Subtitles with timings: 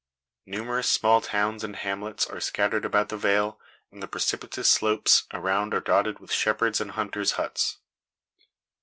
[0.47, 3.59] Numerous small towns and hamlets are scattered about the vale,
[3.91, 7.77] and the precipitous slopes around are dotted with shepherds' and hunters' huts.